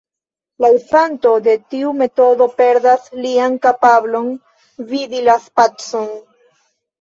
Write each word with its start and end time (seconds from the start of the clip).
La 0.63 0.69
uzanto 0.75 1.33
de 1.47 1.53
tiu 1.73 1.91
metodo 1.99 2.47
perdas 2.61 3.05
lian 3.27 3.59
kapablon 3.67 4.33
vidi 4.95 5.21
la 5.29 5.37
spacon. 5.45 6.11